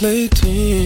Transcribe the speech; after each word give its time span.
play 0.00 0.28
team. 0.28 0.79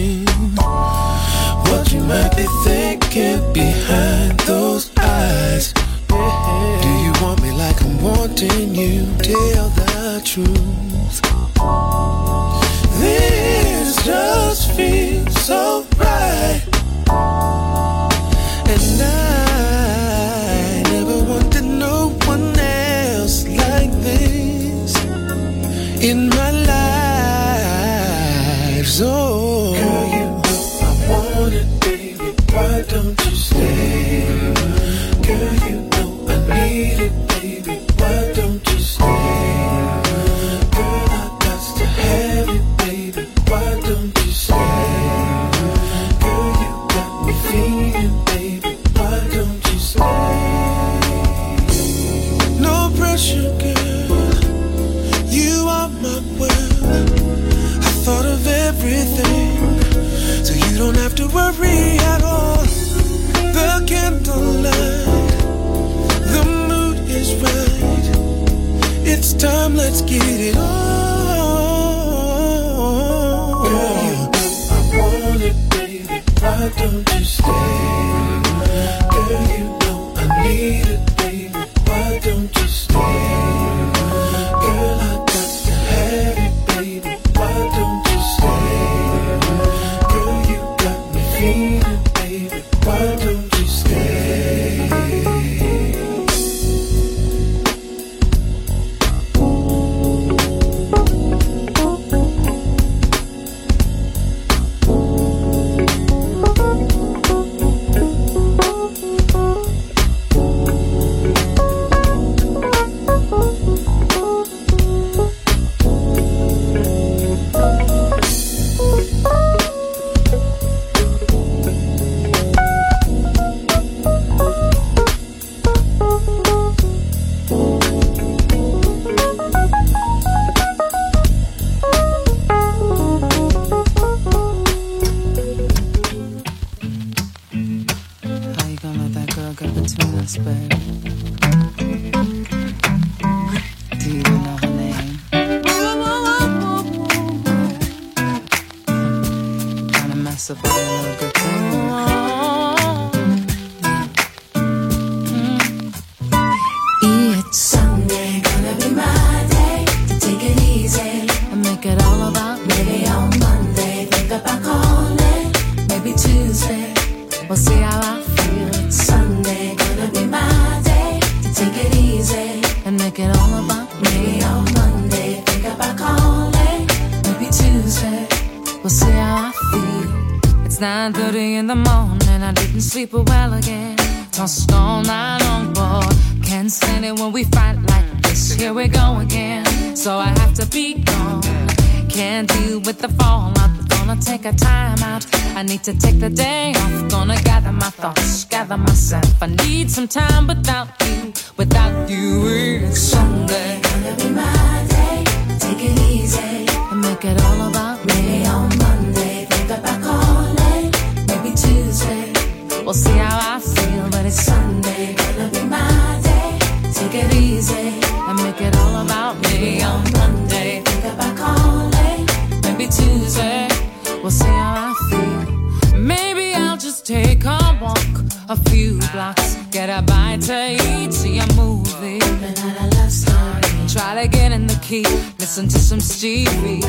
Stevie. 236.25 236.81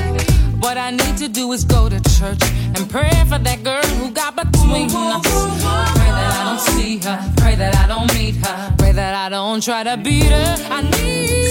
What 0.61 0.79
I 0.79 0.91
need 0.93 1.19
to 1.19 1.29
do 1.29 1.53
is 1.53 1.63
go 1.63 1.91
to 1.91 2.01
church 2.19 2.41
and 2.75 2.89
pray 2.89 3.13
for 3.29 3.39
that 3.39 3.63
girl 3.63 3.85
who 3.99 4.11
got 4.11 4.35
between 4.35 4.89
us. 4.89 5.27
Pray 5.27 6.11
that 6.19 6.33
I 6.41 6.45
don't 6.49 6.61
see 6.61 6.97
her, 7.07 7.35
pray 7.37 7.55
that 7.55 7.77
I 7.77 7.87
don't 7.87 8.15
meet 8.15 8.37
her, 8.37 8.75
pray 8.79 8.93
that 8.93 9.15
I 9.15 9.29
don't 9.29 9.63
try 9.63 9.85
to 9.85 9.99
beat 9.99 10.31
her. 10.31 10.57
I 10.71 10.81
need 10.81 11.46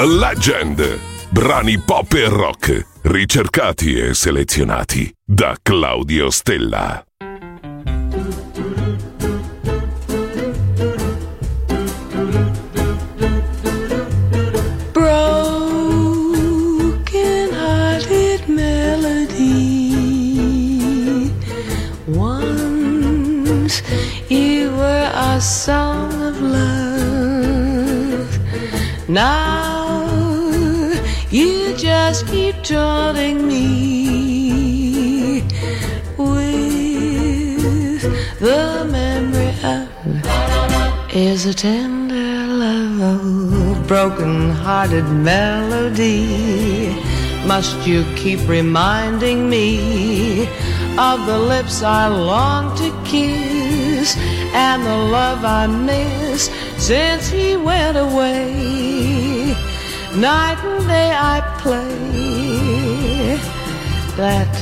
The 0.00 0.06
Legend. 0.06 0.98
Brani 1.28 1.78
pop 1.78 2.14
e 2.14 2.26
rock, 2.26 2.86
ricercati 3.02 3.98
e 3.98 4.14
selezionati 4.14 5.14
da 5.22 5.58
Claudio 5.60 6.30
Stella. 6.30 7.04
song 25.40 26.12
of 26.22 26.38
love. 26.42 26.68
Now 29.08 29.69
you 31.30 31.76
just 31.76 32.26
keep 32.26 32.56
taunting 32.64 33.46
me 33.46 35.42
with 36.18 38.02
the 38.40 38.84
memory 38.90 39.54
of 39.62 39.88
is 41.14 41.46
a 41.46 41.54
tender 41.54 42.46
love, 42.46 43.86
broken 43.86 44.50
hearted 44.50 45.04
melody. 45.04 46.96
Must 47.46 47.86
you 47.86 48.04
keep 48.16 48.40
reminding 48.48 49.48
me 49.48 50.48
of 50.98 51.26
the 51.26 51.38
lips 51.38 51.82
I 51.82 52.08
long 52.08 52.76
to 52.78 52.90
kiss 53.04 54.16
and 54.52 54.84
the 54.84 54.96
love 54.96 55.44
I 55.44 55.68
miss 55.68 56.50
since 56.76 57.28
he 57.28 57.56
went 57.56 57.96
away? 57.96 59.39
Night 60.16 60.58
and 60.64 60.86
day 60.88 61.12
I 61.14 61.40
play 61.60 63.36
that 64.16 64.52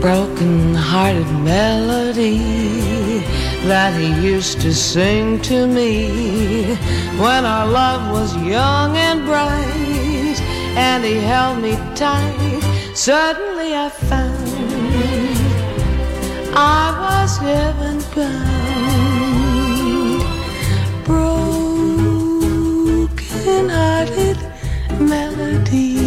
broken 0.00 0.74
hearted 0.74 1.30
melody 1.44 2.38
that 3.68 3.94
he 4.00 4.08
used 4.26 4.60
to 4.62 4.74
sing 4.74 5.40
to 5.42 5.68
me 5.68 6.74
when 7.22 7.44
our 7.44 7.68
love 7.68 8.12
was 8.12 8.36
young 8.42 8.96
and 8.96 9.24
bright 9.24 10.40
and 10.76 11.04
he 11.04 11.14
held 11.14 11.62
me 11.62 11.76
tight. 11.94 12.60
Suddenly 12.94 13.74
I 13.76 13.88
found 13.88 14.56
I 16.58 17.22
was 17.22 17.38
heaven 17.38 18.00
bound, 18.14 18.55
melody. 25.00 26.06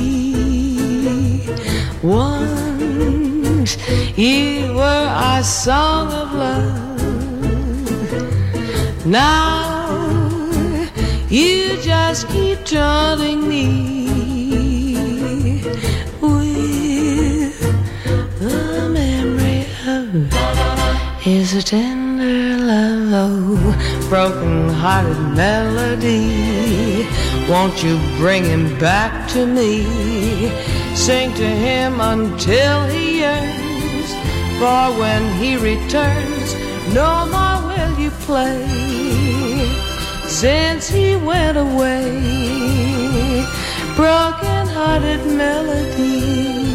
Once 2.02 3.78
you 4.18 4.74
were 4.74 5.08
our 5.26 5.44
song 5.44 6.12
of 6.14 6.34
love. 6.34 6.90
Now 9.06 10.00
you 11.30 11.78
just 11.82 12.28
keep 12.30 12.64
taunting 12.66 13.48
me 13.48 13.66
with 16.22 17.60
the 18.40 18.90
memory 18.92 19.66
of 19.88 20.50
is 21.26 21.64
tender 21.64 22.58
love, 22.58 23.14
oh, 23.14 24.08
broken 24.10 24.70
hearted 24.70 25.20
melody. 25.36 27.06
Won't 27.50 27.84
you 27.84 27.98
bring 28.18 28.44
him 28.44 28.78
back 28.78 29.28
to 29.32 29.48
me? 29.48 29.84
Sing 30.94 31.34
to 31.34 31.48
him 31.48 32.00
until 32.00 32.86
he 32.86 33.22
yearns. 33.22 34.10
For 34.60 35.00
when 35.00 35.34
he 35.34 35.58
returns, 35.58 36.54
no 36.94 37.26
more 37.34 37.68
will 37.68 38.00
you 38.00 38.12
play. 38.28 38.68
Since 40.28 40.90
he 40.90 41.16
went 41.16 41.58
away, 41.58 43.44
broken 43.96 44.68
hearted 44.68 45.26
melody. 45.26 46.69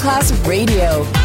Class 0.00 0.32
Radio. 0.46 1.19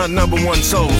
my 0.00 0.06
number 0.06 0.36
one 0.46 0.56
soul. 0.62 0.99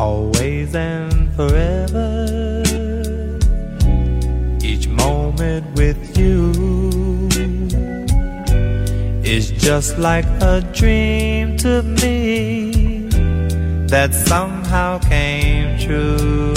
always 0.00 0.74
and 0.74 1.30
forever. 1.36 2.08
Each 4.62 4.86
moment 4.88 5.64
with 5.80 6.00
you 6.18 6.38
is 9.22 9.50
just 9.50 9.98
like 9.98 10.28
a 10.40 10.56
dream 10.72 11.58
to 11.58 11.82
me 11.82 13.08
that 13.94 14.14
somehow 14.14 14.98
came 15.00 15.78
true. 15.78 16.54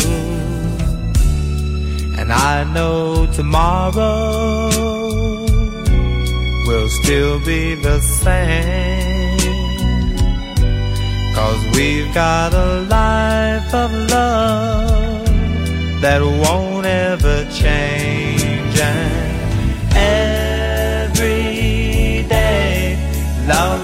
And 2.19 2.31
I 2.31 2.63
know 2.75 3.27
tomorrow 3.39 4.69
will 6.67 6.89
still 7.01 7.43
be 7.43 7.75
the 7.75 7.99
same 7.99 9.12
Cause 11.35 11.65
we've 11.75 12.13
got 12.13 12.53
a 12.53 12.81
life 12.81 13.73
of 13.73 13.91
love 14.09 15.25
that 16.01 16.21
won't 16.21 16.85
ever 16.85 17.43
change. 17.51 18.79
And 18.79 19.93
every 21.11 22.27
day, 22.29 22.97
love 23.47 23.82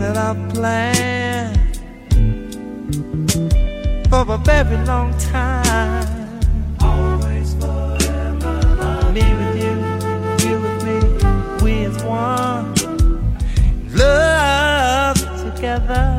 that 0.00 0.16
I've 0.16 0.48
planned 0.54 1.76
for 4.08 4.24
a 4.32 4.38
very 4.38 4.78
long 4.86 5.12
time. 5.18 6.40
Always 6.80 7.54
forever, 7.54 9.12
me 9.12 9.26
with 9.40 9.56
you, 9.64 9.74
you 10.48 10.56
with 10.64 10.78
me, 10.86 10.98
we 11.62 11.84
as 11.84 12.02
one 12.02 12.74
love 13.92 15.20
together 15.44 16.09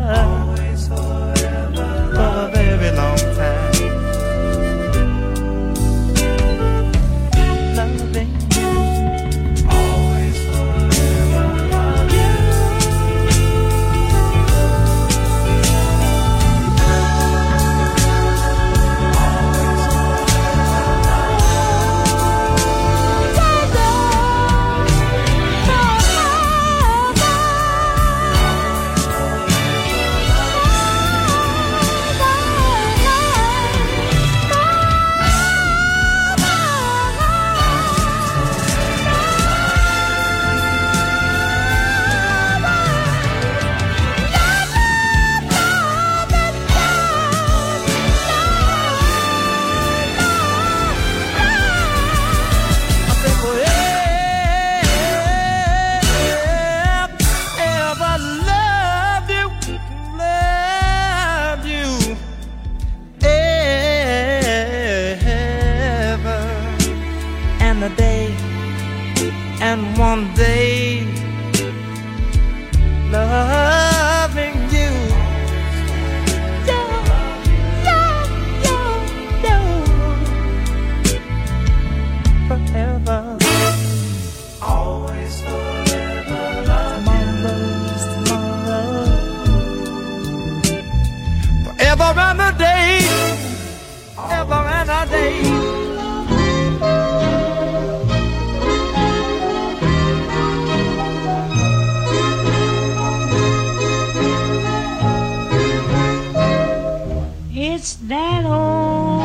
that 108.07 108.45
old 108.45 109.21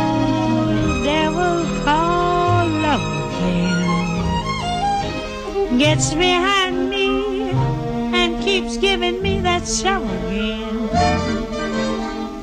devil 1.03 1.65
called 1.83 2.71
love 2.83 3.01
again. 3.41 3.79
Gets 5.79 6.13
behind 6.15 6.91
me 6.91 7.51
and 7.51 8.43
keeps 8.45 8.77
giving 8.77 9.23
me 9.23 9.41
that 9.41 9.67
show 9.67 10.05
again. 10.05 10.89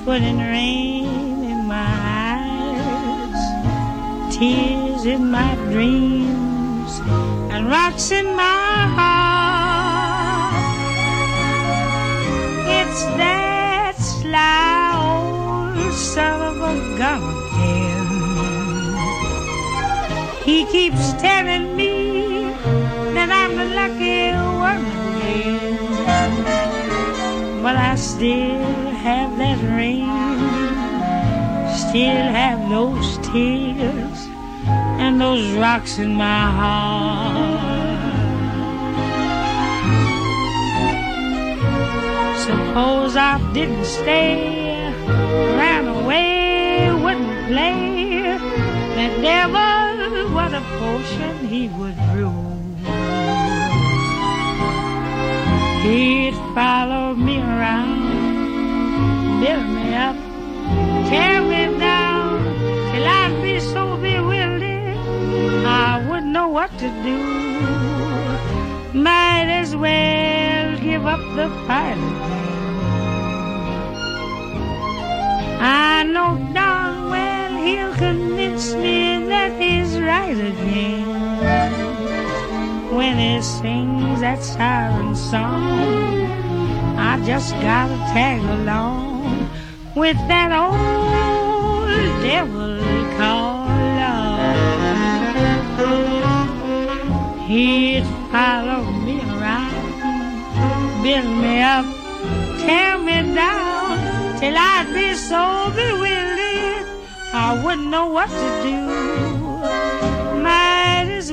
Putting 0.05 0.39
rain 0.39 1.43
in 1.43 1.67
my 1.67 1.85
eyes, 3.29 4.35
tears 4.35 5.05
in 5.05 5.29
my 5.29 5.53
dreams, 5.71 6.99
and 7.51 7.67
rocks 7.67 8.09
in 8.11 8.35
my 8.35 8.62
keeps 20.83 21.13
telling 21.13 21.77
me 21.77 22.43
that 23.15 23.29
I'm 23.31 23.55
the 23.55 23.67
lucky 23.79 24.31
again. 24.73 25.79
But 27.63 27.75
I 27.77 27.95
still 27.95 28.91
have 29.07 29.37
that 29.37 29.59
ring, 29.79 30.11
still 31.83 32.25
have 32.39 32.59
those 32.69 33.17
tears, 33.29 34.19
and 35.03 35.21
those 35.21 35.45
rocks 35.53 35.99
in 35.99 36.15
my 36.15 36.43
heart. 36.59 37.63
Suppose 42.45 43.15
I 43.15 43.39
didn't 43.53 43.85
stay, 43.85 44.91
ran 45.59 45.87
away, 45.87 46.91
wouldn't 47.03 47.47
play. 47.47 48.37
The 48.97 49.07
devil, 49.21 49.72
what 50.53 50.61
a 50.61 50.65
potion 50.77 51.47
he 51.47 51.67
would 51.69 51.95
brew. 52.11 52.31
He'd 55.81 56.35
follow 56.53 57.15
me 57.15 57.39
around, 57.39 58.01
build 59.41 59.67
me 59.77 59.95
up, 59.95 60.15
tear 61.09 61.41
me 61.41 61.79
down, 61.79 62.43
till 62.91 63.07
I'd 63.07 63.39
be 63.41 63.59
so 63.59 63.97
bewildered, 63.97 64.95
I 65.65 66.05
wouldn't 66.07 66.31
know 66.31 66.49
what 66.49 66.71
to 66.77 66.89
do. 67.03 67.17
Might 68.99 69.49
as 69.49 69.75
well 69.75 70.77
give 70.77 71.05
up 71.05 71.21
the 71.35 71.49
fight 71.65 72.32
again 80.39 81.05
when 82.95 83.17
he 83.17 83.41
sings 83.41 84.21
that 84.21 84.41
siren 84.43 85.15
song. 85.15 85.63
I 86.97 87.21
just 87.25 87.53
gotta 87.55 87.97
tag 88.13 88.41
along 88.41 89.49
with 89.95 90.17
that 90.27 90.51
old 90.51 91.87
devil 92.23 92.79
called 93.17 93.69
love. 94.01 94.57
He'd 97.47 98.05
follow 98.31 98.83
me 99.05 99.19
around, 99.21 101.03
build 101.03 101.37
me 101.43 101.61
up, 101.61 101.85
tear 102.59 102.97
me 102.97 103.35
down, 103.35 104.39
till 104.39 104.57
I'd 104.57 104.89
be 104.93 105.13
so 105.15 105.71
bewildered 105.75 106.33
I 107.35 107.59
wouldn't 107.63 107.87
know 107.87 108.05
what 108.07 108.29
to 108.29 108.61
do. 108.61 109.12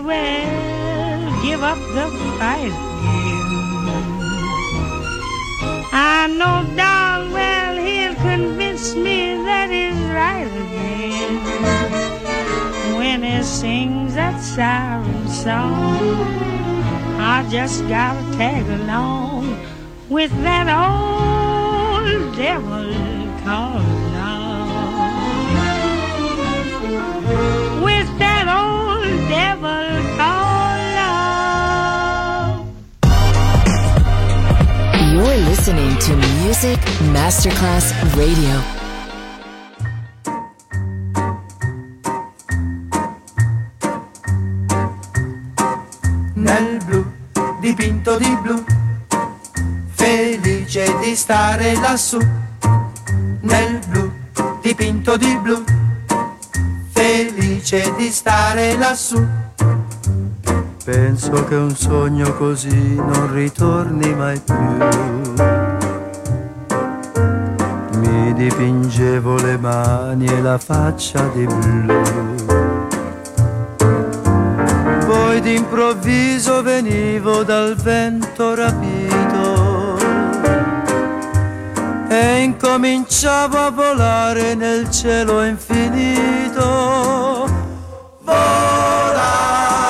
Well 0.02 1.42
give 1.42 1.62
up 1.62 1.78
the 1.78 2.10
fight 2.38 2.66
again. 2.66 3.40
I 5.92 6.26
know 6.38 6.64
darn 6.74 7.32
well 7.32 7.76
he'll 7.76 8.14
convince 8.14 8.94
me 8.94 9.34
that 9.44 9.70
he's 9.70 10.00
right 10.08 10.50
again 10.64 11.40
when 12.96 13.22
he 13.22 13.42
sings 13.42 14.14
that 14.14 14.40
siren 14.40 15.28
song. 15.28 15.98
I 17.18 17.46
just 17.50 17.86
gotta 17.88 18.22
tag 18.38 18.66
along 18.80 19.58
with 20.08 20.32
that 20.42 20.68
old 20.68 22.36
devil 22.36 22.92
called 23.44 23.84
love. 27.32 27.59
Listening 35.70 35.96
to 35.98 36.16
Music 36.42 36.80
Masterclass 37.12 37.92
Radio. 38.16 38.78
nel 46.34 46.78
blu, 46.84 47.04
dipinto 47.60 48.16
di 48.16 48.38
blu, 48.42 48.64
felice 49.90 50.92
di 51.00 51.14
stare 51.14 51.74
lassù, 51.74 52.18
nel 53.42 53.78
blu, 53.86 54.10
dipinto 54.62 55.16
di 55.16 55.38
blu, 55.38 55.62
felice 56.90 57.94
di 57.96 58.10
stare 58.10 58.76
lassù. 58.76 59.24
Penso 60.84 61.44
che 61.44 61.54
un 61.54 61.76
sogno 61.76 62.34
così 62.34 62.94
non 62.94 63.32
ritorni 63.32 64.14
mai 64.14 64.40
più. 64.40 65.59
Dipingevo 68.40 69.36
le 69.36 69.58
mani 69.58 70.24
e 70.24 70.40
la 70.40 70.56
faccia 70.56 71.20
di 71.34 71.44
blu. 71.44 72.02
Poi 75.04 75.40
d'improvviso 75.42 76.62
venivo 76.62 77.42
dal 77.42 77.76
vento 77.76 78.54
rapito 78.54 79.98
e 82.08 82.38
incominciavo 82.38 83.58
a 83.58 83.70
volare 83.70 84.54
nel 84.54 84.90
cielo 84.90 85.44
infinito. 85.44 86.64
Volare, 88.24 89.89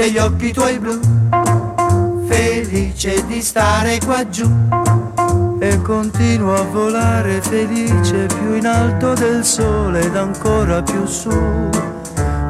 Degli 0.00 0.16
occhi 0.16 0.50
tuoi 0.50 0.78
blu, 0.78 0.98
felice 2.26 3.22
di 3.26 3.42
stare 3.42 3.98
qua 4.02 4.26
giù. 4.30 4.50
E 5.58 5.82
continuo 5.82 6.54
a 6.54 6.62
volare 6.62 7.42
felice 7.42 8.24
più 8.26 8.54
in 8.54 8.66
alto 8.66 9.12
del 9.12 9.44
sole 9.44 10.00
ed 10.00 10.16
ancora 10.16 10.82
più 10.82 11.04
su. 11.04 11.28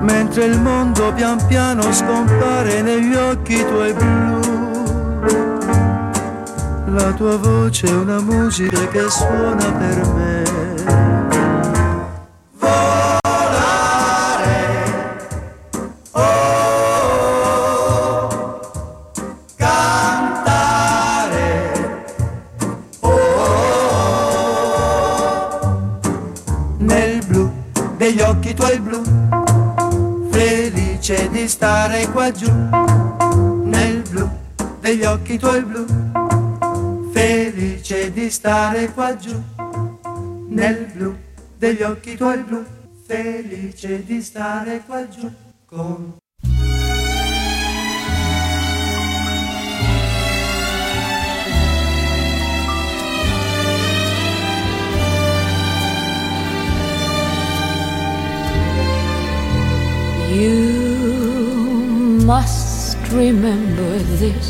Mentre 0.01 0.45
il 0.45 0.61
mondo 0.61 1.13
pian 1.13 1.45
piano 1.49 1.93
scompare 1.93 2.83
negli 2.83 3.17
occhi 3.17 3.57
tuoi 3.57 3.93
blu. 3.95 4.39
La 6.95 7.13
tua 7.15 7.37
voce 7.37 7.89
è 7.89 7.93
una 7.93 8.21
musica 8.21 8.87
che 8.87 9.09
suona 9.09 9.73
per 9.73 10.07
me. 10.15 10.40
Qua 32.21 32.31
giù. 32.33 32.53
Nel 33.65 34.03
blu 34.11 34.29
degli 34.81 35.05
occhi 35.05 35.39
tuoi 35.39 35.65
blu, 35.65 35.87
felice 37.13 38.13
di 38.13 38.29
stare 38.29 38.93
qua 38.93 39.17
giù. 39.17 39.43
Nel 40.49 40.91
blu 40.93 41.17
degli 41.57 41.83
occhi 41.83 42.17
tuoi 42.17 42.43
blu, 42.43 42.63
felice 43.07 44.05
di 44.05 44.21
stare 44.21 44.83
qua 44.87 45.09
giù 45.09 45.33
con 45.65 46.20
must 62.31 62.97
remember 63.11 63.99
this. 64.23 64.47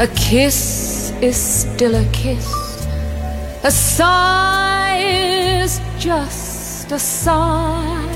A 0.00 0.08
kiss 0.28 1.12
is 1.20 1.36
still 1.36 1.94
a 1.94 2.06
kiss. 2.12 2.48
A 3.62 3.70
sigh 3.70 4.96
is 5.60 5.82
just 5.98 6.90
a 6.90 6.98
sigh. 6.98 8.08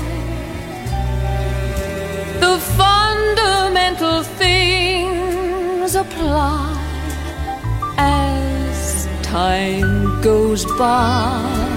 The 2.43 2.55
fundamental 2.79 4.23
things 4.41 5.93
apply 5.93 6.73
as 7.99 9.07
time 9.21 10.19
goes 10.23 10.65
by. 10.79 11.76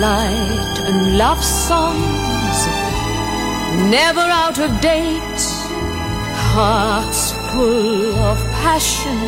Moonlight 0.00 0.78
and 0.88 1.18
love 1.18 1.44
songs, 1.44 2.58
never 3.90 4.22
out 4.22 4.58
of 4.58 4.80
date. 4.80 5.42
Hearts 6.54 7.32
full 7.52 8.14
of 8.14 8.38
passion, 8.64 9.18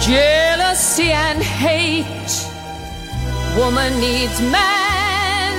jealousy 0.00 1.10
and 1.12 1.42
hate. 1.42 2.32
Woman 3.58 3.92
needs 4.00 4.40
man, 4.40 5.56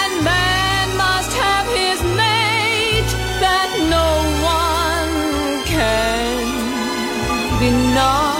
and 0.00 0.24
man 0.24 0.96
must 0.96 1.32
have 1.44 1.66
his 1.76 2.00
mate 2.16 3.12
that 3.44 3.70
no 3.96 4.08
one 4.48 5.62
can 5.66 6.40
deny. 7.60 8.39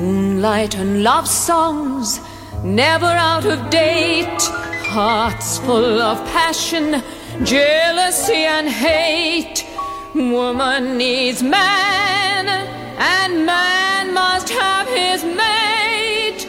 Moonlight 0.00 0.76
and 0.76 1.02
love 1.02 1.26
songs, 1.26 2.20
never 2.62 3.06
out 3.06 3.44
of 3.44 3.68
date. 3.68 4.42
Hearts 4.94 5.58
full 5.58 6.00
of 6.00 6.18
passion, 6.30 7.02
jealousy 7.42 8.44
and 8.56 8.68
hate. 8.68 9.66
Woman 10.14 10.96
needs 10.96 11.42
man, 11.42 12.46
and 13.12 13.44
man 13.44 14.14
must 14.14 14.48
have 14.50 14.86
his 14.86 15.24
mate 15.24 16.46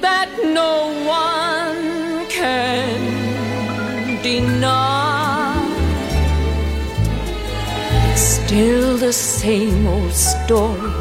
that 0.00 0.30
no 0.42 0.72
one 1.04 2.26
can 2.30 4.22
deny. 4.22 5.52
Still 8.16 8.96
the 8.96 9.12
same 9.12 9.86
old 9.86 10.14
story 10.14 10.95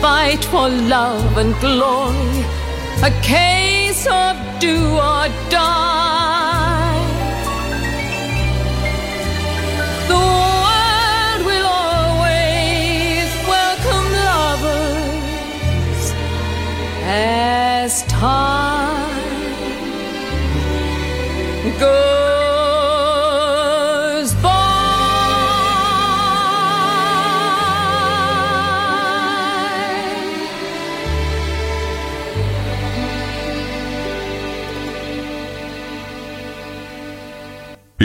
fight 0.00 0.44
for 0.44 0.68
love 0.68 1.36
and 1.38 1.54
glory, 1.60 2.44
a 3.02 3.10
case 3.22 4.06
of 4.06 4.36
do 4.60 4.76
or 4.94 5.28
die. 5.50 7.04
The 10.10 10.20
world 10.64 11.40
will 11.48 11.66
always 11.66 13.28
welcome 13.54 14.08
lovers 14.28 16.04
as 17.04 18.02
time 18.04 19.08
goes 21.78 22.07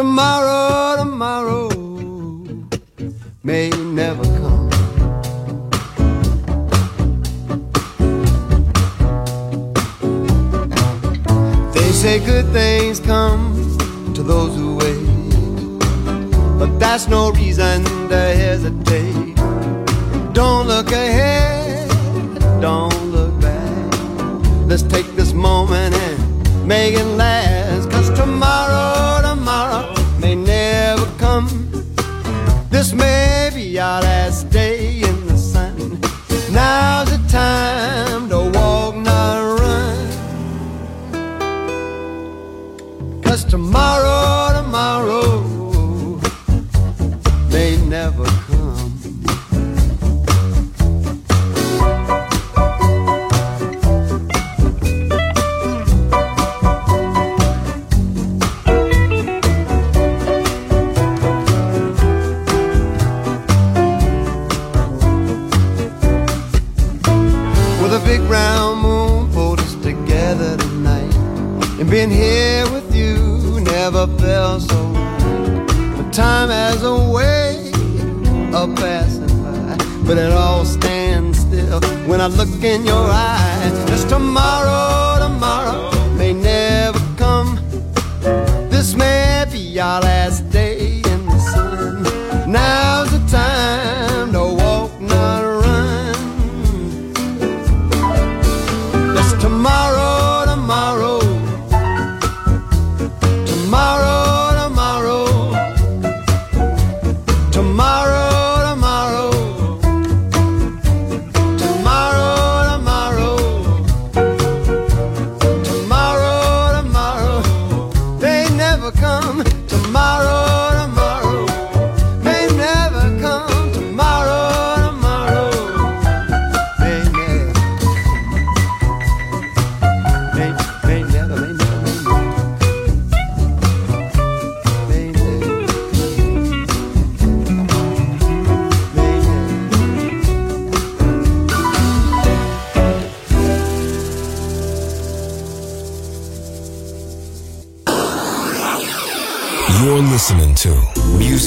tomorrow, 0.00 0.96
tomorrow 0.96 1.68
may 3.42 3.68
never 3.68 4.24
come. 4.24 4.70
They 11.74 11.90
say 11.92 12.18
good 12.24 12.46
things 12.46 12.98
come 13.00 13.42
to 14.14 14.22
those 14.22 14.56
who 14.56 14.76
wait, 14.76 15.04
but 16.58 16.78
that's 16.78 17.06
no 17.06 17.32
reason 17.32 17.99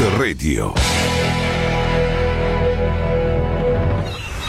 Radio. 0.00 0.81